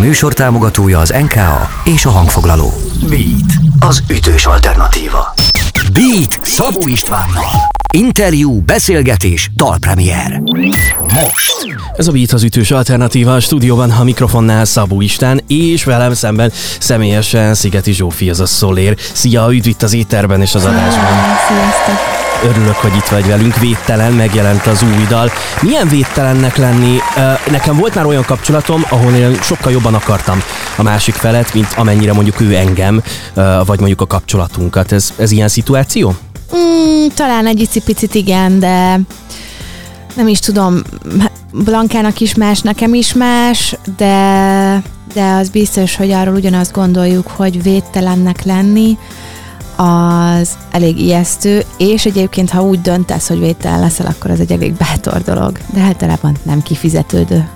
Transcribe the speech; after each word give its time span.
műsor 0.00 0.32
támogatója 0.32 0.98
az 0.98 1.14
NKA 1.20 1.68
és 1.84 2.04
a 2.04 2.10
hangfoglaló. 2.10 2.72
Beat, 3.08 3.52
az 3.78 4.02
ütős 4.10 4.46
alternatíva. 4.46 5.34
Beat 5.92 6.38
Szabó 6.42 6.86
Istvánnal. 6.86 7.50
Interjú, 7.92 8.60
beszélgetés, 8.60 9.50
dalpremier. 9.54 10.42
Most. 11.00 11.78
Ez 11.96 12.08
a 12.08 12.12
Beat 12.12 12.32
az 12.32 12.42
ütős 12.42 12.70
alternatíva 12.70 13.34
a 13.34 13.40
stúdióban, 13.40 13.90
a 13.90 14.04
mikrofonnál 14.04 14.64
Szabó 14.64 15.00
Istán, 15.00 15.40
és 15.46 15.84
velem 15.84 16.14
szemben 16.14 16.52
személyesen 16.78 17.54
Szigeti 17.54 17.92
Zsófi, 17.92 18.30
az 18.30 18.40
a 18.40 18.46
Szolér. 18.46 18.96
Szia, 19.12 19.52
üdv 19.52 19.66
itt 19.66 19.82
az 19.82 19.92
éterben 19.92 20.40
és 20.40 20.54
az 20.54 20.64
adásban. 20.64 21.12
Sziasztok! 21.48 22.19
Örülök, 22.44 22.74
hogy 22.74 22.96
itt 22.96 23.08
vagy 23.08 23.26
velünk. 23.26 23.56
Védtelen, 23.56 24.12
megjelent 24.12 24.66
az 24.66 24.82
új 24.82 25.06
dal. 25.08 25.30
Milyen 25.62 25.88
védtelennek 25.88 26.56
lenni? 26.56 26.98
Nekem 27.50 27.76
volt 27.76 27.94
már 27.94 28.06
olyan 28.06 28.24
kapcsolatom, 28.24 28.84
ahol 28.88 29.12
én 29.12 29.34
sokkal 29.42 29.72
jobban 29.72 29.94
akartam 29.94 30.42
a 30.76 30.82
másik 30.82 31.14
felet, 31.14 31.54
mint 31.54 31.72
amennyire 31.76 32.12
mondjuk 32.12 32.40
ő 32.40 32.54
engem, 32.54 33.02
vagy 33.66 33.78
mondjuk 33.78 34.00
a 34.00 34.06
kapcsolatunkat. 34.06 34.92
Ez, 34.92 35.12
ez 35.16 35.30
ilyen 35.30 35.48
szituáció? 35.48 36.14
Mm, 36.56 37.06
talán 37.14 37.46
egy 37.46 37.82
picit 37.84 38.14
igen, 38.14 38.58
de 38.58 39.00
nem 40.14 40.28
is 40.28 40.38
tudom, 40.38 40.82
Blankának 41.52 42.20
is 42.20 42.34
más, 42.34 42.60
nekem 42.60 42.94
is 42.94 43.12
más, 43.12 43.76
de, 43.96 44.82
de 45.14 45.32
az 45.32 45.48
biztos, 45.48 45.96
hogy 45.96 46.10
arról 46.10 46.34
ugyanazt 46.34 46.72
gondoljuk, 46.72 47.28
hogy 47.28 47.62
védtelennek 47.62 48.44
lenni, 48.44 48.98
az 49.80 50.58
elég 50.70 51.00
ijesztő, 51.00 51.62
és 51.76 52.04
egyébként, 52.04 52.50
ha 52.50 52.62
úgy 52.62 52.80
döntesz, 52.80 53.28
hogy 53.28 53.38
védtelen 53.38 53.80
leszel, 53.80 54.06
akkor 54.06 54.30
az 54.30 54.40
egy 54.40 54.52
elég 54.52 54.72
bátor 54.72 55.22
dolog, 55.22 55.58
de 55.74 55.80
általában 55.80 56.36
nem 56.42 56.62
kifizetődő. 56.62 57.48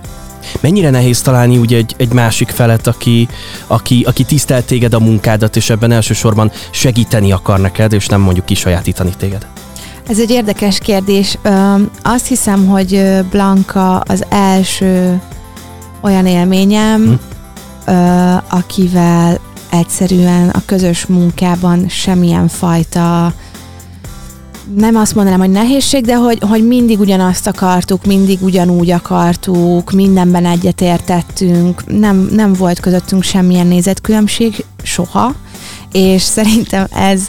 Mennyire 0.60 0.90
nehéz 0.90 1.20
találni 1.20 1.56
ugye 1.56 1.76
egy, 1.76 1.94
egy 1.98 2.12
másik 2.12 2.48
felet, 2.48 2.86
aki, 2.86 3.28
aki, 3.66 4.04
aki 4.08 4.24
tisztelt 4.24 4.64
téged 4.64 4.94
a 4.94 5.00
munkádat, 5.00 5.56
és 5.56 5.70
ebben 5.70 5.90
elsősorban 5.90 6.50
segíteni 6.70 7.32
akar 7.32 7.60
neked, 7.60 7.92
és 7.92 8.06
nem 8.06 8.20
mondjuk 8.20 8.46
kisajátítani 8.46 9.12
téged? 9.18 9.46
Ez 10.08 10.18
egy 10.18 10.30
érdekes 10.30 10.78
kérdés. 10.78 11.38
Azt 12.02 12.26
hiszem, 12.26 12.66
hogy 12.66 13.20
Blanka 13.30 13.98
az 13.98 14.24
első 14.28 15.20
olyan 16.00 16.26
élményem, 16.26 17.20
hm. 17.86 17.92
akivel 18.48 19.40
egyszerűen 19.74 20.48
a 20.48 20.62
közös 20.66 21.06
munkában 21.06 21.88
semmilyen 21.88 22.48
fajta 22.48 23.34
nem 24.76 24.96
azt 24.96 25.14
mondanám, 25.14 25.40
hogy 25.40 25.50
nehézség, 25.50 26.04
de 26.04 26.14
hogy, 26.14 26.38
hogy 26.48 26.66
mindig 26.66 27.00
ugyanazt 27.00 27.46
akartuk, 27.46 28.04
mindig 28.04 28.42
ugyanúgy 28.42 28.90
akartuk, 28.90 29.90
mindenben 29.92 30.46
egyetértettünk, 30.46 31.98
nem, 31.98 32.28
nem 32.32 32.52
volt 32.52 32.80
közöttünk 32.80 33.22
semmilyen 33.22 33.66
nézetkülönbség 33.66 34.64
soha, 34.82 35.34
és 35.92 36.22
szerintem 36.22 36.86
ez 36.90 37.26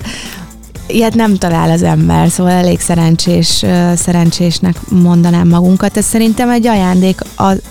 ilyet 0.88 1.14
nem 1.14 1.36
talál 1.36 1.72
az 1.72 1.84
ember, 1.84 2.30
szóval 2.30 2.52
elég 2.52 2.80
szerencsés, 2.80 3.66
szerencsésnek 3.96 4.90
mondanám 4.90 5.48
magunkat. 5.48 5.98
Ez 5.98 6.06
szerintem 6.06 6.50
egy 6.50 6.68
ajándék 6.68 7.20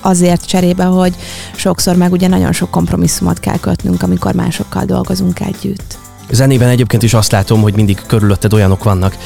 azért 0.01 0.47
cserébe, 0.47 0.85
hogy 0.85 1.15
sokszor 1.57 1.97
meg 1.97 2.13
ugye 2.13 2.29
nagyon 2.29 2.53
sok 2.53 2.71
kompromisszumot 2.71 3.39
kell 3.39 3.59
kötnünk, 3.59 4.03
amikor 4.03 4.35
másokkal 4.35 4.85
dolgozunk 4.85 5.41
együtt. 5.41 6.04
Zenében 6.31 6.69
egyébként 6.69 7.03
is 7.03 7.15
azt 7.15 7.33
látom, 7.33 7.61
hogy 7.61 7.75
mindig 7.75 7.99
körülötted 8.07 8.53
olyanok 8.53 8.85
vannak, 8.85 9.17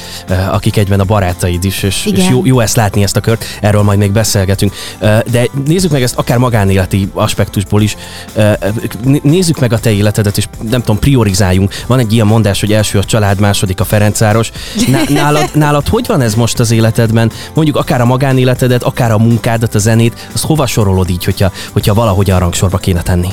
akik 0.50 0.77
egyben 0.77 1.00
a 1.00 1.05
barátaid 1.05 1.64
is, 1.64 1.82
és, 1.82 2.06
és 2.06 2.28
jó, 2.28 2.46
jó 2.46 2.60
ezt 2.60 2.77
látni 2.77 3.02
ezt 3.02 3.16
a 3.16 3.20
kört, 3.20 3.44
erről 3.60 3.82
majd 3.82 3.98
még 3.98 4.12
beszélgetünk. 4.12 4.72
De 5.00 5.48
nézzük 5.64 5.90
meg 5.90 6.02
ezt 6.02 6.16
akár 6.16 6.38
magánéleti 6.38 7.10
aspektusból 7.14 7.82
is. 7.82 7.96
Nézzük 9.22 9.60
meg 9.60 9.72
a 9.72 9.78
te 9.78 9.90
életedet, 9.90 10.36
és 10.36 10.48
nem 10.70 10.80
tudom, 10.80 10.98
priorizáljunk. 10.98 11.74
Van 11.86 11.98
egy 11.98 12.12
ilyen 12.12 12.27
mondás, 12.27 12.60
hogy 12.60 12.72
első 12.72 12.98
a 12.98 13.05
család, 13.05 13.40
második 13.40 13.80
a 13.80 13.84
Ferencáros. 13.84 14.50
Nálad, 15.08 15.50
nálad 15.55 15.89
hogy 15.89 16.06
van 16.06 16.20
ez 16.20 16.34
most 16.34 16.58
az 16.58 16.70
életedben? 16.70 17.30
Mondjuk 17.55 17.77
akár 17.77 18.00
a 18.00 18.05
magánéletedet, 18.05 18.83
akár 18.83 19.11
a 19.12 19.18
munkádat, 19.18 19.74
a 19.74 19.78
zenét, 19.78 20.28
azt 20.33 20.44
hova 20.44 20.67
sorolod 20.67 21.11
így, 21.11 21.24
hogyha, 21.24 21.52
hogyha 21.73 21.94
valahogy 21.94 22.30
a 22.30 22.39
rangsorba 22.39 22.77
kéne 22.77 23.02
tenni? 23.02 23.28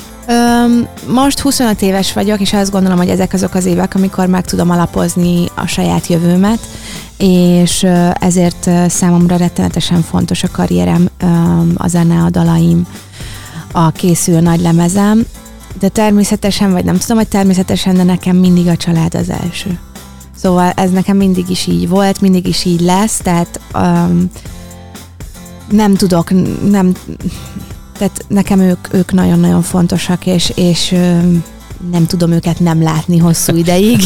Öm, 0.65 0.87
most 1.07 1.39
25 1.39 1.81
éves 1.81 2.13
vagyok, 2.13 2.39
és 2.39 2.53
azt 2.53 2.71
gondolom, 2.71 2.97
hogy 2.97 3.09
ezek 3.09 3.33
azok 3.33 3.53
az 3.53 3.65
évek, 3.65 3.95
amikor 3.95 4.27
meg 4.27 4.45
tudom 4.45 4.69
alapozni 4.69 5.45
a 5.55 5.65
saját 5.65 6.07
jövőmet, 6.07 6.59
és 7.17 7.85
ezért 8.19 8.69
számomra 8.87 9.35
rettenetesen 9.35 10.01
fontos 10.01 10.43
a 10.43 10.51
karrierem, 10.51 11.09
a 11.75 11.87
zene, 11.87 12.23
a 12.23 12.29
dalaim, 12.29 12.87
a 13.71 13.91
készül 13.91 14.39
nagy 14.39 14.61
lemezem, 14.61 15.25
de 15.79 15.87
természetesen, 15.87 16.71
vagy 16.71 16.85
nem 16.85 16.97
tudom, 16.97 17.17
hogy 17.17 17.27
természetesen, 17.27 17.95
de 17.95 18.03
nekem 18.03 18.35
mindig 18.35 18.67
a 18.67 18.77
család 18.77 19.15
az 19.15 19.29
első. 19.29 19.79
Szóval 20.35 20.71
ez 20.75 20.91
nekem 20.91 21.17
mindig 21.17 21.49
is 21.49 21.67
így 21.67 21.89
volt, 21.89 22.21
mindig 22.21 22.47
is 22.47 22.65
így 22.65 22.81
lesz, 22.81 23.17
tehát 23.17 23.59
um, 23.73 24.29
nem 25.69 25.95
tudok, 25.95 26.29
nem, 26.69 26.93
tehát 27.97 28.25
nekem 28.27 28.59
ők, 28.59 28.93
ők 28.93 29.11
nagyon-nagyon 29.11 29.61
fontosak, 29.61 30.25
és, 30.25 30.51
és 30.55 30.95
nem 31.91 32.05
tudom 32.07 32.31
őket 32.31 32.59
nem 32.59 32.83
látni 32.83 33.17
hosszú 33.17 33.55
ideig. 33.55 33.99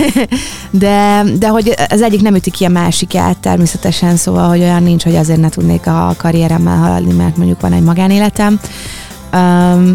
de, 0.70 1.24
de 1.38 1.48
hogy 1.48 1.74
az 1.88 2.02
egyik 2.02 2.22
nem 2.22 2.34
üti 2.34 2.50
ki 2.50 2.64
a 2.64 2.68
másikát 2.68 3.38
természetesen, 3.38 4.16
szóval, 4.16 4.48
hogy 4.48 4.60
olyan 4.60 4.82
nincs, 4.82 5.04
hogy 5.04 5.16
azért 5.16 5.40
ne 5.40 5.48
tudnék 5.48 5.86
a 5.86 6.14
karrieremmel 6.16 6.76
haladni, 6.76 7.12
mert 7.12 7.36
mondjuk 7.36 7.60
van 7.60 7.72
egy 7.72 7.82
magánéletem. 7.82 8.60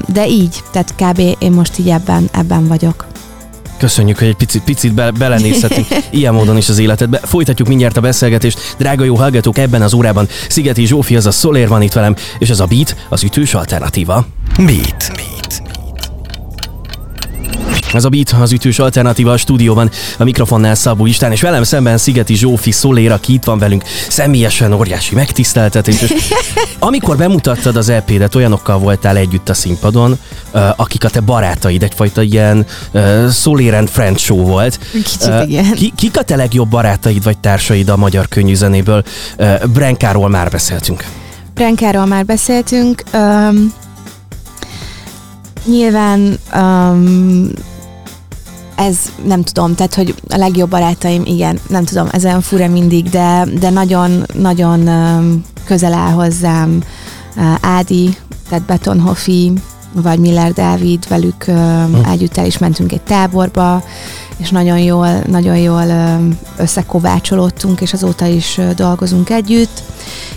De 0.07 0.27
így, 0.27 0.63
tehát 0.71 0.95
kb. 0.95 1.21
én 1.39 1.51
most 1.51 1.77
így 1.79 1.89
ebben, 1.89 2.29
ebben 2.31 2.67
vagyok. 2.67 3.07
Köszönjük, 3.77 4.17
hogy 4.17 4.27
egy 4.27 4.35
picit, 4.35 4.63
picit 4.63 4.93
be, 4.93 5.11
belenézhetünk 5.11 5.87
ilyen 6.09 6.33
módon 6.33 6.57
is 6.57 6.69
az 6.69 6.77
életedbe. 6.77 7.17
Folytatjuk 7.23 7.67
mindjárt 7.67 7.97
a 7.97 8.01
beszélgetést. 8.01 8.75
Drága 8.77 9.03
jó 9.03 9.15
hallgatók, 9.15 9.57
ebben 9.57 9.81
az 9.81 9.93
órában 9.93 10.27
Szigeti 10.49 10.85
Zsófi, 10.85 11.15
az 11.15 11.25
a 11.25 11.31
Szolér 11.31 11.67
van 11.67 11.81
itt 11.81 11.93
velem, 11.93 12.15
és 12.39 12.49
ez 12.49 12.59
a 12.59 12.65
Beat, 12.65 12.95
az 13.09 13.23
ütős 13.23 13.53
alternatíva. 13.53 14.25
Beat. 14.57 15.11
Beat. 15.15 15.74
Ez 17.95 18.03
a 18.03 18.09
Beat, 18.09 18.35
az 18.39 18.51
ütős 18.51 18.79
alternatíva 18.79 19.31
a 19.31 19.37
stúdióban, 19.37 19.89
a 20.17 20.23
mikrofonnál 20.23 20.75
Szabó 20.75 21.05
Istán, 21.05 21.31
és 21.31 21.41
velem 21.41 21.63
szemben 21.63 21.97
Szigeti 21.97 22.35
Zsófi 22.35 22.71
Szolér, 22.71 23.11
aki 23.11 23.33
itt 23.33 23.43
van 23.43 23.59
velünk, 23.59 23.83
személyesen 24.09 24.73
óriási 24.73 25.15
megtiszteltetés. 25.15 26.01
És 26.01 26.11
amikor 26.79 27.17
bemutattad 27.17 27.75
az 27.75 27.89
EP-det, 27.89 28.35
olyanokkal 28.35 28.77
voltál 28.77 29.17
együtt 29.17 29.49
a 29.49 29.53
színpadon, 29.53 30.17
akik 30.75 31.03
a 31.03 31.09
te 31.09 31.19
barátaid, 31.19 31.83
egyfajta 31.83 32.21
ilyen 32.21 32.65
Szolér 33.29 33.73
and 33.73 33.89
Friend 33.89 34.17
show 34.17 34.45
volt. 34.45 34.79
Kicsit 34.91 35.31
igen. 35.47 35.73
Ki, 35.73 35.93
kik 35.95 36.17
a 36.17 36.21
te 36.23 36.35
legjobb 36.35 36.69
barátaid 36.69 37.23
vagy 37.23 37.37
társaid 37.37 37.89
a 37.89 37.95
magyar 37.95 38.27
könnyűzenéből? 38.27 39.03
Brenkáról 39.73 40.29
már 40.29 40.49
beszéltünk. 40.49 41.05
Brenkáról 41.53 42.05
már 42.05 42.25
beszéltünk. 42.25 43.03
Um, 43.13 43.73
nyilván 45.65 46.39
um, 46.55 47.49
ez 48.75 48.97
nem 49.25 49.43
tudom, 49.43 49.75
tehát 49.75 49.95
hogy 49.95 50.15
a 50.29 50.37
legjobb 50.37 50.69
barátaim, 50.69 51.21
igen, 51.25 51.59
nem 51.69 51.85
tudom, 51.85 52.07
ez 52.11 52.25
olyan 52.25 52.41
fura 52.41 52.67
mindig, 52.67 53.09
de, 53.09 53.47
de 53.59 53.69
nagyon, 53.69 54.23
nagyon 54.33 54.89
közel 55.65 55.93
áll 55.93 56.11
hozzám 56.11 56.83
Ádi, 57.61 58.17
tehát 58.49 58.65
Betonhofi, 58.65 59.53
vagy 59.91 60.19
Miller 60.19 60.53
Dávid, 60.53 61.07
velük 61.07 61.43
hm. 61.43 61.95
együtt 62.11 62.37
el 62.37 62.45
is 62.45 62.57
mentünk 62.57 62.91
egy 62.91 63.01
táborba, 63.01 63.83
és 64.37 64.49
nagyon 64.49 64.79
jól, 64.79 65.07
nagyon 65.27 65.57
jól 65.57 65.85
összekovácsolódtunk, 66.57 67.81
és 67.81 67.93
azóta 67.93 68.25
is 68.25 68.59
dolgozunk 68.75 69.29
együtt. 69.29 69.83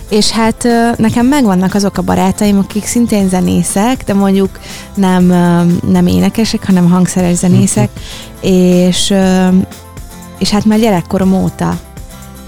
És 0.09 0.31
hát 0.31 0.69
nekem 0.97 1.27
megvannak 1.27 1.75
azok 1.75 1.99
a 1.99 2.03
barátaim, 2.03 2.59
akik 2.59 2.87
szintén 2.87 3.29
zenészek, 3.29 4.05
de 4.05 4.15
mondjuk 4.15 4.59
nem, 4.95 5.25
nem 5.87 6.07
énekesek, 6.07 6.67
hanem 6.67 6.91
hangszeres 6.91 7.37
zenészek, 7.37 7.89
és, 8.41 9.15
és 10.39 10.51
hát 10.51 10.65
már 10.65 10.79
gyerekkorom 10.79 11.35
óta. 11.35 11.79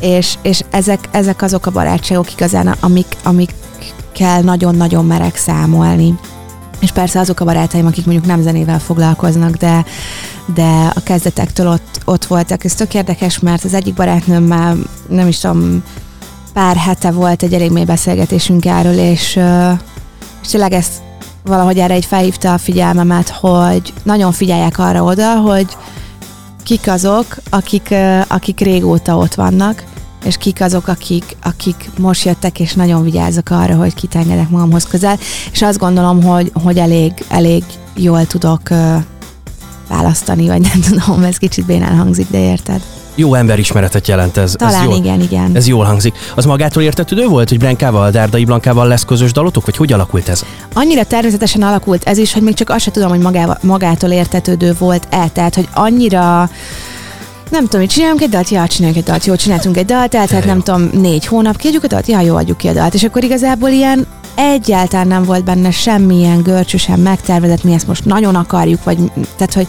És, 0.00 0.34
és 0.42 0.62
ezek, 0.70 1.08
ezek 1.10 1.42
azok 1.42 1.66
a 1.66 1.70
barátságok 1.70 2.32
igazán, 2.32 2.74
amik, 2.80 3.16
amikkel 3.22 4.40
nagyon-nagyon 4.40 5.04
merek 5.04 5.36
számolni. 5.36 6.14
És 6.80 6.90
persze 6.90 7.20
azok 7.20 7.40
a 7.40 7.44
barátaim, 7.44 7.86
akik 7.86 8.04
mondjuk 8.04 8.26
nem 8.26 8.42
zenével 8.42 8.78
foglalkoznak, 8.78 9.56
de, 9.56 9.84
de 10.54 10.92
a 10.94 11.00
kezdetektől 11.02 11.68
ott, 11.68 12.00
ott 12.04 12.24
voltak. 12.24 12.64
Ez 12.64 12.74
tök 12.74 12.94
érdekes, 12.94 13.38
mert 13.38 13.64
az 13.64 13.74
egyik 13.74 13.94
barátnőmmel, 13.94 14.76
nem 15.08 15.28
is 15.28 15.38
tudom, 15.38 15.82
pár 16.52 16.76
hete 16.76 17.10
volt 17.10 17.42
egy 17.42 17.54
elég 17.54 17.70
mély 17.70 17.84
beszélgetésünk 17.84 18.64
erről, 18.66 18.98
és, 18.98 19.40
és 20.42 20.48
tényleg 20.50 20.72
ezt 20.72 20.92
valahogy 21.44 21.78
erre 21.78 21.94
egy 21.94 22.04
felhívta 22.04 22.52
a 22.52 22.58
figyelmemet, 22.58 23.28
hogy 23.28 23.92
nagyon 24.02 24.32
figyelják 24.32 24.78
arra 24.78 25.02
oda, 25.02 25.34
hogy 25.34 25.76
kik 26.62 26.88
azok, 26.88 27.36
akik, 27.50 27.94
akik 28.28 28.60
régóta 28.60 29.16
ott 29.16 29.34
vannak, 29.34 29.84
és 30.24 30.36
kik 30.36 30.60
azok, 30.60 30.88
akik, 30.88 31.36
akik 31.42 31.90
most 31.98 32.24
jöttek, 32.24 32.60
és 32.60 32.74
nagyon 32.74 33.02
vigyázok 33.02 33.50
arra, 33.50 33.76
hogy 33.76 33.94
kit 33.94 34.50
magamhoz 34.50 34.84
közel, 34.84 35.18
és 35.52 35.62
azt 35.62 35.78
gondolom, 35.78 36.22
hogy, 36.22 36.52
hogy 36.62 36.78
elég, 36.78 37.12
elég 37.28 37.64
jól 37.94 38.26
tudok 38.26 38.60
választani, 39.90 40.46
vagy 40.46 40.60
nem 40.60 40.80
tudom, 40.80 41.24
ez 41.24 41.36
kicsit 41.36 41.66
bénán 41.66 41.96
hangzik, 41.96 42.26
de 42.30 42.38
érted? 42.38 42.80
Jó 43.14 43.34
emberismeretet 43.34 44.08
jelent 44.08 44.36
ez. 44.36 44.54
Talán 44.58 44.74
ez 44.74 44.84
jól, 44.84 44.96
igen, 44.96 45.20
igen. 45.20 45.50
Ez 45.54 45.66
jól 45.66 45.84
hangzik. 45.84 46.14
Az 46.34 46.44
magától 46.44 46.82
értetődő 46.82 47.26
volt, 47.26 47.48
hogy 47.48 47.58
Brenkával, 47.58 48.10
Dárdai 48.10 48.44
Blankával 48.44 48.86
lesz 48.86 49.04
közös 49.04 49.32
dalotok, 49.32 49.64
vagy 49.64 49.76
hogy 49.76 49.92
alakult 49.92 50.28
ez? 50.28 50.42
Annyira 50.74 51.04
természetesen 51.04 51.62
alakult 51.62 52.04
ez 52.04 52.18
is, 52.18 52.32
hogy 52.32 52.42
még 52.42 52.54
csak 52.54 52.70
azt 52.70 52.80
sem 52.80 52.92
tudom, 52.92 53.08
hogy 53.08 53.18
magával, 53.20 53.58
magától 53.62 54.10
értetődő 54.10 54.74
volt-e. 54.78 55.28
Tehát, 55.32 55.54
hogy 55.54 55.68
annyira 55.74 56.50
nem 57.50 57.62
tudom, 57.62 57.80
hogy 57.80 57.90
csináljunk 57.90 58.20
egy 58.20 58.28
dalt, 58.28 58.48
ja, 58.48 58.66
csináljunk 58.66 58.98
egy 58.98 59.10
dalt, 59.10 59.24
jó, 59.24 59.34
csináltunk 59.34 59.76
egy 59.76 59.84
dalt, 59.84 60.10
tehát 60.10 60.44
nem 60.44 60.60
tudom, 60.60 60.90
négy 60.92 61.26
hónap 61.26 61.56
kiadjuk 61.56 61.84
a 61.84 61.86
dalt, 61.86 62.06
ja, 62.06 62.20
jó, 62.20 62.36
adjuk 62.36 62.56
ki 62.56 62.68
a 62.68 62.72
dalt. 62.72 62.94
És 62.94 63.04
akkor 63.04 63.24
igazából 63.24 63.68
ilyen 63.68 64.06
egyáltalán 64.34 65.06
nem 65.06 65.24
volt 65.24 65.44
benne 65.44 65.70
semmilyen 65.70 66.42
görcsösen 66.42 66.98
megtervezett, 66.98 67.64
mi 67.64 67.72
ezt 67.72 67.86
most 67.86 68.04
nagyon 68.04 68.34
akarjuk, 68.34 68.84
vagy 68.84 68.98
tehát, 69.36 69.54
hogy 69.54 69.68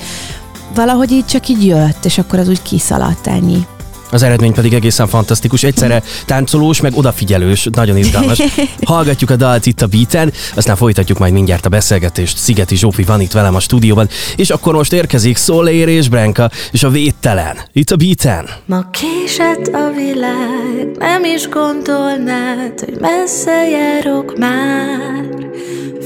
valahogy 0.75 1.12
így 1.12 1.25
csak 1.25 1.48
így 1.48 1.66
jött, 1.66 2.06
és 2.06 2.18
akkor 2.18 2.39
az 2.39 2.48
úgy 2.48 2.62
kiszaladt 2.62 3.28
ennyi. 3.28 3.66
Az 4.12 4.24
eredmény 4.24 4.54
pedig 4.54 4.74
egészen 4.74 5.08
fantasztikus. 5.08 5.63
Egyszerre 5.63 6.04
táncolós, 6.25 6.81
meg 6.81 6.98
odafigyelős, 6.98 7.68
nagyon 7.72 7.98
izgalmas. 7.98 8.40
Hallgatjuk 8.84 9.30
a 9.30 9.36
dalt 9.36 9.66
itt 9.66 9.81
a 9.81 9.88
beaten, 9.88 10.34
aztán 10.56 10.75
folytatjuk 10.75 11.18
majd 11.18 11.34
mindjárt 11.34 11.66
a 11.66 11.69
beszélgetést. 11.69 12.38
Szigeti 12.38 12.75
Zsófi 12.75 13.04
van 13.04 13.22
itt 13.22 13.31
velem 13.31 13.56
a 13.56 13.60
stúdióban, 13.60 14.10
és 14.36 14.50
akkor 14.50 14.74
most 14.74 14.94
érkezik 14.94 15.38
Szolér 15.38 15.88
és 15.88 16.10
Brenka, 16.10 16.50
és 16.72 16.84
a 16.84 16.90
védtelen. 16.90 17.58
Itt 17.74 17.90
a 17.90 17.96
beaten. 17.96 18.50
Ma 18.66 18.90
késett 18.90 19.68
a 19.68 19.92
világ, 19.96 20.98
nem 20.98 21.24
is 21.24 21.50
gondolnád, 21.50 22.80
hogy 22.80 22.98
messze 23.00 23.69
járok 23.69 24.38
már. 24.38 25.25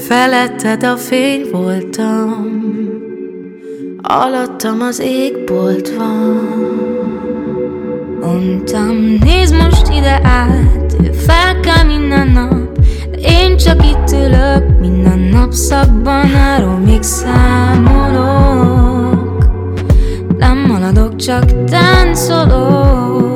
Feletted 0.08 0.82
a 0.82 0.96
fény 0.96 1.48
voltam, 1.52 2.30
alattam 4.02 4.80
az 4.80 5.00
égbolt 5.00 5.94
van. 5.96 6.75
Mondtam, 8.26 8.96
nézd 9.20 9.54
most 9.54 9.88
ide 9.88 10.20
át, 10.22 10.96
fel 11.26 11.60
kell 11.60 11.84
minden 11.84 12.28
nap 12.28 12.78
De 13.10 13.16
én 13.16 13.56
csak 13.56 13.84
itt 13.84 14.12
ülök, 14.12 14.78
minden 14.80 15.18
nap 15.18 15.52
szabban 15.52 16.30
még 16.84 17.02
számolok. 17.02 18.24
Nem 20.38 20.58
maradok, 20.58 21.16
csak 21.16 21.64
táncolok 21.64 23.35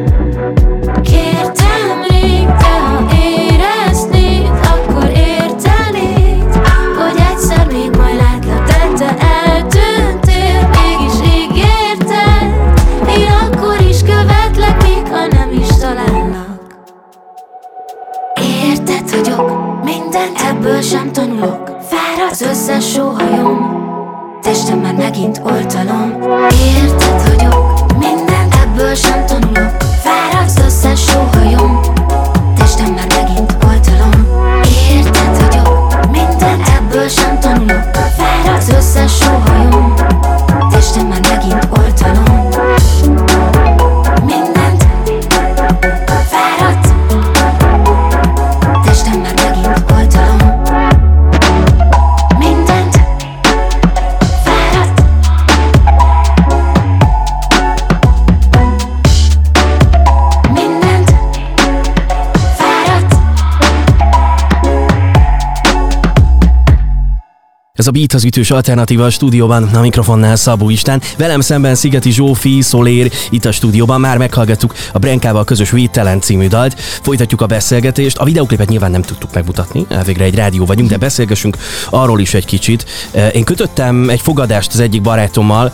Ez 67.81 67.87
a 67.87 67.91
Beat 67.91 68.13
az 68.13 68.23
ütős 68.23 68.51
alternatíva 68.51 69.05
a 69.05 69.09
stúdióban, 69.09 69.63
a 69.63 69.81
mikrofonnál 69.81 70.35
Szabó 70.35 70.69
Istán. 70.69 71.01
Velem 71.17 71.39
szemben 71.39 71.75
Szigeti 71.75 72.11
Zsófi, 72.11 72.61
Szolér, 72.61 73.11
itt 73.29 73.45
a 73.45 73.51
stúdióban 73.51 73.99
már 73.99 74.17
meghallgattuk 74.17 74.75
a 74.93 74.99
Brenkával 74.99 75.43
közös 75.43 75.69
Védtelen 75.71 76.21
című 76.21 76.47
dalt. 76.47 76.79
Folytatjuk 76.79 77.41
a 77.41 77.45
beszélgetést. 77.45 78.17
A 78.17 78.23
videoklipet 78.23 78.69
nyilván 78.69 78.91
nem 78.91 79.01
tudtuk 79.01 79.33
megmutatni, 79.33 79.85
elvégre 79.89 80.23
egy 80.23 80.35
rádió 80.35 80.65
vagyunk, 80.65 80.89
de 80.89 80.97
beszélgessünk 80.97 81.57
arról 81.89 82.19
is 82.19 82.33
egy 82.33 82.45
kicsit. 82.45 82.85
Én 83.33 83.43
kötöttem 83.43 84.09
egy 84.09 84.21
fogadást 84.21 84.73
az 84.73 84.79
egyik 84.79 85.01
barátommal, 85.01 85.73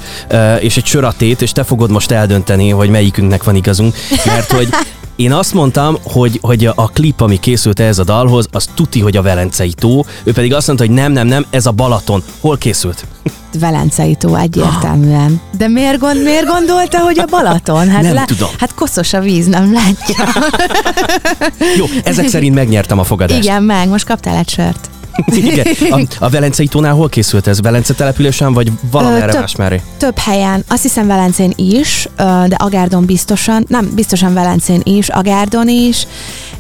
és 0.59 0.77
egy 0.77 0.85
söratét, 0.85 1.41
és 1.41 1.51
te 1.51 1.63
fogod 1.63 1.91
most 1.91 2.11
eldönteni, 2.11 2.69
hogy 2.69 2.89
melyikünknek 2.89 3.43
van 3.43 3.55
igazunk, 3.55 3.95
mert 4.25 4.51
hogy 4.51 4.69
én 5.17 5.33
azt 5.33 5.53
mondtam, 5.53 5.97
hogy, 6.03 6.39
hogy 6.41 6.65
a 6.65 6.89
klip, 6.89 7.21
ami 7.21 7.39
készült 7.39 7.79
ez 7.79 7.99
a 7.99 8.03
dalhoz, 8.03 8.47
az 8.51 8.69
tuti, 8.73 8.99
hogy 8.99 9.17
a 9.17 9.21
Velencei 9.21 9.73
tó. 9.73 10.05
Ő 10.23 10.31
pedig 10.31 10.53
azt 10.53 10.67
mondta, 10.67 10.85
hogy 10.85 10.95
nem, 10.95 11.11
nem, 11.11 11.27
nem, 11.27 11.45
ez 11.49 11.65
a 11.65 11.71
Balaton. 11.71 12.23
Hol 12.39 12.57
készült? 12.57 13.05
Velencei 13.59 14.15
tó 14.15 14.35
egyértelműen. 14.35 15.41
De 15.57 15.67
miért, 15.67 15.99
gond, 15.99 16.23
miért 16.23 16.45
gondolta, 16.45 16.99
hogy 16.99 17.19
a 17.19 17.25
Balaton? 17.25 17.89
Hát 17.89 18.01
nem 18.01 18.13
lá- 18.13 18.27
tudom. 18.27 18.49
Hát 18.59 18.73
koszos 18.73 19.13
a 19.13 19.19
víz, 19.19 19.47
nem 19.47 19.73
látja. 19.73 20.25
Jó, 21.77 21.85
ezek 22.03 22.27
szerint 22.27 22.55
megnyertem 22.55 22.99
a 22.99 23.03
fogadást. 23.03 23.43
Igen, 23.43 23.63
meg, 23.63 23.87
most 23.87 24.05
kaptál 24.05 24.35
egy 24.35 24.49
sört. 24.49 24.89
Igen. 25.35 25.65
A, 25.89 26.01
a 26.19 26.29
Velencei 26.29 26.67
tónál 26.67 26.93
hol 26.93 27.09
készült 27.09 27.47
ez? 27.47 27.61
Velence 27.61 27.93
településen, 27.93 28.53
vagy 28.53 28.71
valamerre 28.91 29.39
más 29.39 29.55
meré? 29.55 29.81
Több 29.97 30.17
helyen. 30.17 30.63
Azt 30.67 30.81
hiszem 30.81 31.07
Velencén 31.07 31.53
is, 31.55 32.07
de 32.17 32.55
Agárdon 32.57 33.05
biztosan, 33.05 33.65
nem, 33.67 33.91
biztosan 33.95 34.33
Velencén 34.33 34.81
is, 34.83 35.09
Agárdon 35.09 35.67
is, 35.67 36.07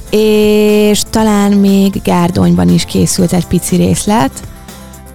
és 0.09 1.01
talán 1.09 1.51
még 1.51 2.01
Gárdonyban 2.03 2.69
is 2.69 2.85
készült 2.85 3.33
egy 3.33 3.45
pici 3.45 3.75
részlet. 3.75 4.31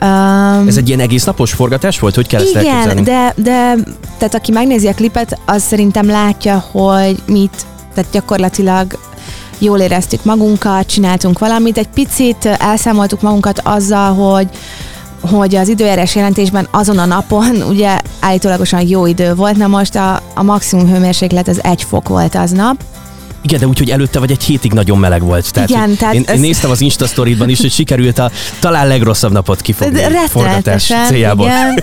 Um, 0.02 0.68
Ez 0.68 0.76
egy 0.76 0.88
ilyen 0.88 1.00
egész 1.00 1.24
napos 1.24 1.52
forgatás 1.52 1.98
volt? 1.98 2.14
Hogy 2.14 2.26
kell 2.26 2.42
igen, 2.42 2.56
ezt 2.56 2.66
elképzelni? 2.66 3.02
de, 3.02 3.34
de 3.36 3.74
tehát 4.18 4.34
aki 4.34 4.52
megnézi 4.52 4.86
a 4.88 4.94
klipet, 4.94 5.38
az 5.46 5.62
szerintem 5.62 6.06
látja, 6.06 6.64
hogy 6.70 7.22
mit, 7.26 7.66
tehát 7.94 8.10
gyakorlatilag 8.12 8.98
jól 9.62 9.78
éreztük 9.78 10.24
magunkat, 10.24 10.86
csináltunk 10.86 11.38
valamit, 11.38 11.78
egy 11.78 11.88
picit 11.88 12.44
elszámoltuk 12.44 13.20
magunkat 13.20 13.60
azzal, 13.64 14.14
hogy 14.14 14.48
hogy 15.30 15.54
az 15.54 15.68
időjárás 15.68 16.14
jelentésben 16.14 16.68
azon 16.70 16.98
a 16.98 17.04
napon 17.04 17.62
ugye 17.72 17.98
állítólagosan 18.20 18.88
jó 18.88 19.06
idő 19.06 19.34
volt, 19.34 19.56
na 19.56 19.66
most 19.66 19.94
a, 19.96 20.20
a 20.34 20.42
maximum 20.42 20.88
hőmérséklet 20.88 21.48
az 21.48 21.64
egy 21.64 21.82
fok 21.82 22.08
volt 22.08 22.34
aznap, 22.34 22.84
igen, 23.42 23.60
de 23.60 23.66
úgy, 23.66 23.78
hogy 23.78 23.90
előtte 23.90 24.18
vagy 24.18 24.30
egy 24.30 24.42
hétig 24.42 24.72
nagyon 24.72 24.98
meleg 24.98 25.22
volt. 25.22 25.52
Tehát, 25.52 25.68
Igen, 25.68 25.96
tehát 25.96 26.14
én, 26.14 26.24
ez... 26.26 26.34
én 26.34 26.40
néztem 26.40 26.70
az 26.70 26.80
Insta 26.80 27.06
sztoridban 27.06 27.48
is, 27.48 27.60
hogy 27.60 27.72
sikerült 27.72 28.18
a 28.18 28.30
talán 28.60 28.86
legrosszabb 28.86 29.32
napot 29.32 29.60
kifogni 29.60 30.00
forgatás 30.28 30.92
céljából. 31.08 31.46
Igen. 31.46 31.82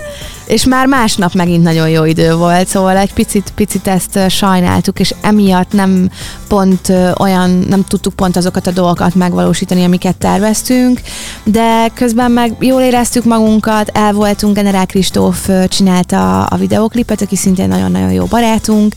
És 0.50 0.64
már 0.64 0.86
másnap 0.86 1.34
megint 1.34 1.62
nagyon 1.62 1.88
jó 1.88 2.04
idő 2.04 2.34
volt, 2.34 2.68
szóval 2.68 2.96
egy 2.96 3.12
picit, 3.12 3.52
picit 3.54 3.86
ezt 3.86 4.18
sajnáltuk, 4.28 5.00
és 5.00 5.14
emiatt 5.20 5.72
nem 5.72 6.10
pont 6.48 6.92
olyan, 7.18 7.50
nem 7.50 7.84
tudtuk 7.84 8.14
pont 8.14 8.36
azokat 8.36 8.66
a 8.66 8.70
dolgokat 8.70 9.14
megvalósítani, 9.14 9.84
amiket 9.84 10.16
terveztünk, 10.16 11.00
de 11.44 11.88
közben 11.94 12.30
meg 12.30 12.56
jól 12.58 12.82
éreztük 12.82 13.24
magunkat, 13.24 13.90
el 13.94 14.12
voltunk, 14.12 14.54
Generál 14.54 14.86
Kristóf 14.86 15.48
csinálta 15.68 16.44
a 16.44 16.56
videoklipet, 16.56 17.20
aki 17.20 17.36
szintén 17.36 17.68
nagyon-nagyon 17.68 18.12
jó 18.12 18.24
barátunk, 18.24 18.94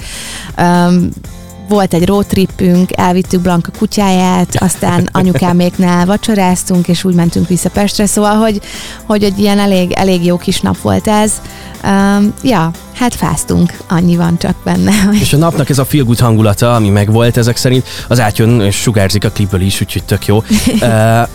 volt 1.67 1.93
egy 1.93 2.05
roadtripünk, 2.05 2.89
elvittük 2.97 3.41
Blanka 3.41 3.71
kutyáját, 3.77 4.55
aztán 4.55 5.09
anyukáméknál 5.11 6.05
vacsoráztunk, 6.05 6.87
és 6.87 7.03
úgy 7.03 7.13
mentünk 7.13 7.47
vissza 7.47 7.69
Pestre, 7.69 8.05
szóval, 8.05 8.35
hogy, 8.35 8.61
hogy 9.05 9.23
egy 9.23 9.39
ilyen 9.39 9.59
elég, 9.59 9.91
elég 9.91 10.25
jó 10.25 10.37
kis 10.37 10.61
nap 10.61 10.81
volt 10.81 11.07
ez. 11.07 11.41
Um, 11.83 12.33
ja, 12.43 12.71
hát 12.93 13.15
fáztunk, 13.15 13.77
annyi 13.87 14.15
van 14.15 14.37
csak 14.37 14.55
benne. 14.63 14.91
És 15.21 15.33
a 15.33 15.37
napnak 15.37 15.69
ez 15.69 15.77
a 15.77 15.85
feel 15.85 16.03
good 16.03 16.19
hangulata, 16.19 16.75
ami 16.75 16.89
megvolt 16.89 17.37
ezek 17.37 17.57
szerint, 17.57 17.87
az 18.07 18.19
átjön 18.19 18.61
és 18.61 18.75
sugárzik 18.75 19.25
a 19.25 19.29
klipből 19.29 19.61
is, 19.61 19.81
úgyhogy 19.81 20.03
tök 20.03 20.25
jó. 20.25 20.43
Uh, 20.81 21.27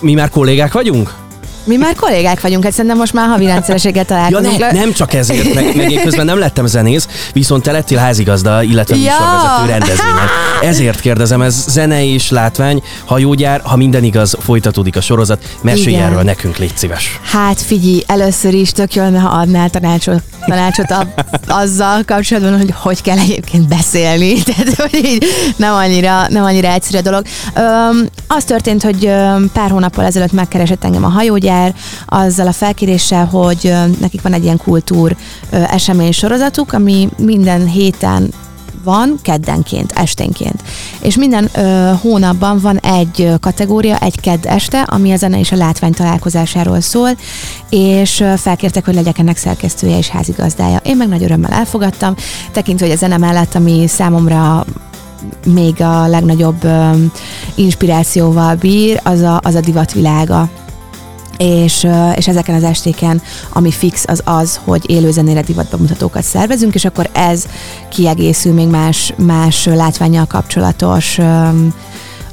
mi 0.00 0.14
már 0.14 0.30
kollégák 0.30 0.72
vagyunk? 0.72 1.21
Mi 1.64 1.76
már 1.76 1.94
kollégák 1.94 2.40
vagyunk, 2.40 2.64
hát 2.64 2.72
szerintem 2.72 2.98
most 2.98 3.12
már 3.12 3.28
havi 3.28 3.46
rendszerességgel 3.46 4.04
találkozunk. 4.04 4.58
Ja, 4.58 4.72
ne, 4.72 4.78
nem 4.78 4.92
csak 4.92 5.14
ezért, 5.14 5.54
meg, 5.54 5.76
meg 5.76 5.90
én 5.90 6.02
közben 6.02 6.24
nem 6.24 6.38
lettem 6.38 6.66
zenész, 6.66 7.08
viszont 7.32 7.62
te 7.62 7.72
lettél 7.72 7.98
házigazda, 7.98 8.62
illetve 8.62 8.96
ja. 8.96 9.02
műsorvezető 9.02 9.66
rendezvényen. 9.66 10.28
Ezért 10.62 11.00
kérdezem, 11.00 11.42
ez 11.42 11.64
zene 11.68 12.04
és 12.04 12.30
látvány, 12.30 12.82
hajógyár, 13.04 13.60
ha 13.64 13.76
minden 13.76 14.04
igaz, 14.04 14.36
folytatódik 14.40 14.96
a 14.96 15.00
sorozat, 15.00 15.56
mesélj 15.60 15.94
Igen. 15.94 16.06
erről 16.06 16.22
nekünk, 16.22 16.56
légy 16.56 16.76
szíves. 16.76 17.20
Hát 17.22 17.60
figyelj, 17.60 18.02
először 18.06 18.54
is 18.54 18.72
tök 18.72 18.94
jól, 18.94 19.12
ha 19.12 19.28
adnál 19.28 19.70
tanácsot, 19.70 20.22
tanácsot 20.46 20.90
a, 20.90 21.06
azzal 21.46 22.02
kapcsolatban, 22.06 22.56
hogy 22.56 22.74
hogy 22.76 23.02
kell 23.02 23.18
egyébként 23.18 23.68
beszélni, 23.68 24.42
tehát 24.42 24.74
hogy 24.74 24.94
így 25.04 25.24
nem 25.56 25.74
annyira, 25.74 26.28
nem 26.28 26.44
annyira 26.44 26.68
egyszerű 26.68 26.98
a 26.98 27.02
dolog. 27.02 27.24
Öm, 27.54 28.08
az 28.26 28.44
történt, 28.44 28.82
hogy 28.82 29.10
pár 29.52 29.70
hónappal 29.70 30.04
ezelőtt 30.04 30.32
megkeresett 30.32 30.84
engem 30.84 31.04
a 31.04 31.08
hajógyár, 31.08 31.51
jár 31.52 31.74
azzal 32.06 32.46
a 32.46 32.52
felkéréssel, 32.52 33.26
hogy 33.26 33.74
nekik 34.00 34.22
van 34.22 34.32
egy 34.32 34.44
ilyen 34.44 34.56
kultúr 34.56 35.16
esemény 35.50 36.12
sorozatuk, 36.12 36.72
ami 36.72 37.08
minden 37.18 37.66
héten 37.66 38.32
van 38.84 39.18
keddenként, 39.22 39.92
esténként. 39.92 40.62
És 41.00 41.16
minden 41.16 41.48
ö, 41.54 41.92
hónapban 42.00 42.58
van 42.60 42.78
egy 42.78 43.30
kategória, 43.40 43.98
egy 43.98 44.20
kedd 44.20 44.46
este, 44.46 44.80
ami 44.80 45.12
a 45.12 45.16
zene 45.16 45.38
és 45.38 45.52
a 45.52 45.56
látvány 45.56 45.92
találkozásáról 45.92 46.80
szól, 46.80 47.10
és 47.70 48.20
ö, 48.20 48.32
felkértek, 48.36 48.84
hogy 48.84 48.94
legyek 48.94 49.18
ennek 49.18 49.36
szerkesztője 49.36 49.98
és 49.98 50.08
házigazdája. 50.08 50.80
Én 50.84 50.96
meg 50.96 51.08
nagy 51.08 51.22
örömmel 51.22 51.52
elfogadtam, 51.52 52.14
tekintve, 52.52 52.86
hogy 52.86 52.94
a 52.94 52.98
zene 52.98 53.16
mellett, 53.16 53.54
ami 53.54 53.86
számomra 53.88 54.64
még 55.46 55.80
a 55.80 56.06
legnagyobb 56.06 56.64
ö, 56.64 56.90
inspirációval 57.54 58.54
bír, 58.54 59.00
az 59.04 59.20
a, 59.20 59.40
az 59.42 59.54
a 59.54 59.60
divatvilága 59.60 60.48
és, 61.36 61.86
és 62.16 62.28
ezeken 62.28 62.54
az 62.54 62.62
estéken, 62.62 63.22
ami 63.52 63.70
fix, 63.70 64.04
az 64.06 64.22
az, 64.24 64.60
hogy 64.64 64.90
élőzenére 64.90 65.42
divatbemutatókat 65.42 66.22
szervezünk, 66.22 66.74
és 66.74 66.84
akkor 66.84 67.10
ez 67.12 67.46
kiegészül 67.90 68.52
még 68.52 68.68
más, 68.68 69.14
más 69.16 69.64
látványjal 69.64 70.26
kapcsolatos 70.26 71.18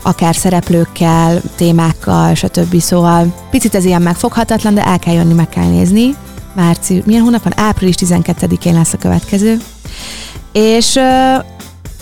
akár 0.01 0.35
szereplőkkel, 0.35 1.41
témákkal, 1.55 2.35
stb. 2.35 2.79
Szóval 2.79 3.33
picit 3.49 3.75
ez 3.75 3.85
ilyen 3.85 4.01
megfoghatatlan, 4.01 4.73
de 4.73 4.85
el 4.85 4.99
kell 4.99 5.13
jönni, 5.13 5.33
meg 5.33 5.49
kell 5.49 5.67
nézni. 5.67 6.15
Március, 6.55 7.05
milyen 7.05 7.21
hónap 7.21 7.43
van? 7.43 7.53
Április 7.55 7.95
12-én 7.97 8.73
lesz 8.73 8.93
a 8.93 8.97
következő. 8.97 9.57
És, 10.51 10.99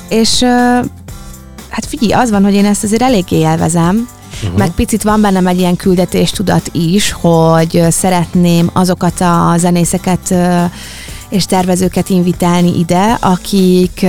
és 0.10 0.44
hát 1.70 1.86
figyelj, 1.88 2.22
az 2.22 2.32
van, 2.32 2.44
hogy 2.44 2.54
én 2.54 2.66
ezt 2.66 2.84
azért 2.84 3.02
eléggé 3.02 3.38
élvezem, 3.38 4.08
uh-huh. 4.44 4.58
meg 4.58 4.72
picit 4.72 5.04
van 5.04 5.22
bennem 5.22 5.48
egy 5.48 5.60
ilyen 5.60 5.76
küldetéstudat 5.76 6.70
is, 6.72 7.12
hogy 7.12 7.84
szeretném 7.90 8.70
azokat 8.74 9.22
a 9.22 9.54
zenészeket 9.58 10.34
és 11.30 11.46
tervezőket 11.46 12.10
invitálni 12.10 12.80
ide, 12.80 13.18
akik, 13.22 14.06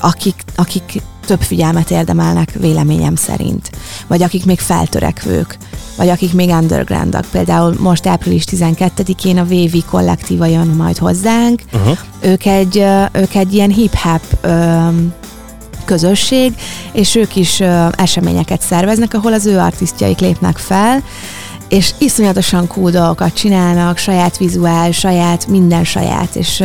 akik, 0.00 0.44
akik 0.56 1.02
több 1.26 1.40
figyelmet 1.40 1.90
érdemelnek 1.90 2.52
véleményem 2.52 3.16
szerint, 3.16 3.70
vagy 4.06 4.22
akik 4.22 4.44
még 4.44 4.58
feltörekvők, 4.58 5.58
vagy 5.96 6.08
akik 6.08 6.32
még 6.32 6.48
undergroundak. 6.48 7.24
Például 7.30 7.74
most 7.78 8.06
április 8.06 8.44
12-én 8.50 9.38
a 9.38 9.44
Vévi 9.44 9.82
kollektíva 9.90 10.46
jön 10.46 10.66
majd 10.66 10.98
hozzánk. 10.98 11.62
Uh-huh. 11.72 11.98
Ők, 12.20 12.46
egy, 12.46 12.84
ők 13.12 13.34
egy 13.34 13.54
ilyen 13.54 13.70
hip-hop 13.70 14.22
közösség, 15.92 16.52
és 16.92 17.14
ők 17.14 17.36
is 17.36 17.60
eseményeket 17.90 18.60
szerveznek, 18.60 19.14
ahol 19.14 19.32
az 19.32 19.46
ő 19.46 19.58
artisztjaik 19.58 20.18
lépnek 20.18 20.58
fel, 20.58 21.02
és 21.68 21.94
iszonyatosan 21.98 22.66
cool 22.66 22.90
dolgokat 22.90 23.34
csinálnak, 23.34 23.98
saját 23.98 24.36
vizuál, 24.38 24.90
saját, 24.90 25.46
minden 25.46 25.84
saját, 25.84 26.36
és 26.36 26.64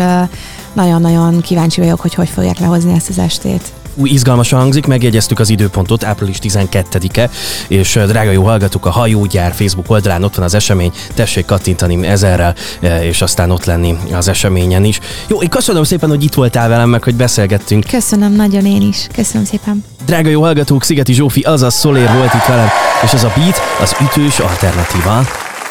nagyon-nagyon 0.73 1.41
kíváncsi 1.41 1.81
vagyok, 1.81 1.99
hogy 1.99 2.13
hogy 2.13 2.29
fogják 2.29 2.59
lehozni 2.59 2.93
ezt 2.93 3.09
az 3.09 3.19
estét 3.19 3.71
új 3.97 4.09
izgalmasan 4.09 4.59
hangzik, 4.59 4.85
megjegyeztük 4.85 5.39
az 5.39 5.49
időpontot, 5.49 6.03
április 6.03 6.37
12-e, 6.41 7.29
és 7.67 7.99
drága 8.07 8.31
jó 8.31 8.43
hallgatók, 8.43 8.85
a 8.85 8.89
hajógyár 8.89 9.53
Facebook 9.53 9.89
oldalán 9.89 10.23
ott 10.23 10.35
van 10.35 10.45
az 10.45 10.53
esemény, 10.53 10.91
tessék 11.13 11.45
kattintani 11.45 12.07
ezerrel, 12.07 12.55
és 13.01 13.21
aztán 13.21 13.51
ott 13.51 13.65
lenni 13.65 13.97
az 14.13 14.27
eseményen 14.27 14.83
is. 14.83 14.99
Jó, 15.27 15.41
én 15.41 15.49
köszönöm 15.49 15.83
szépen, 15.83 16.09
hogy 16.09 16.23
itt 16.23 16.33
voltál 16.33 16.69
velem, 16.69 16.89
meg 16.89 17.03
hogy 17.03 17.15
beszélgettünk. 17.15 17.85
Köszönöm 17.89 18.31
nagyon 18.31 18.65
én 18.65 18.81
is, 18.81 19.07
köszönöm 19.13 19.45
szépen. 19.45 19.83
Drága 20.05 20.29
jó 20.29 20.41
hallgatók, 20.41 20.83
Szigeti 20.83 21.13
Zsófi, 21.13 21.41
azaz 21.41 21.73
Szolér 21.73 22.13
volt 22.13 22.33
itt 22.33 22.45
velem, 22.45 22.67
és 23.03 23.13
ez 23.13 23.23
a 23.23 23.33
Beat 23.35 23.57
az 23.81 23.95
ütős 24.01 24.39
alternatíva. 24.39 25.46